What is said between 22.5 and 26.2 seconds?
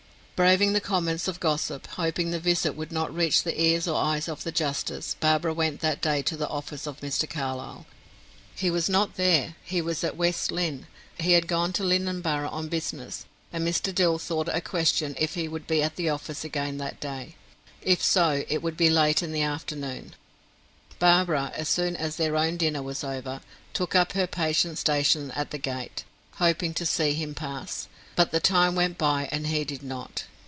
dinner was over, took up her patient station at the gate,